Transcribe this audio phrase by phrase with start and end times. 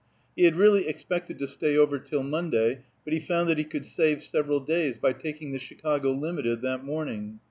[0.35, 4.23] He had really expected to stay over till Monday, but he found he could save
[4.23, 7.39] several days by taking the Chicago Limited that morning.